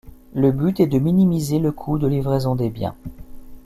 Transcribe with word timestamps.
Le 0.33 0.51
but 0.51 0.79
est 0.79 0.87
de 0.87 0.97
minimiser 0.97 1.59
le 1.59 1.71
coût 1.71 1.99
de 1.99 2.07
livraison 2.07 2.55
des 2.55 2.71
biens. 2.71 2.95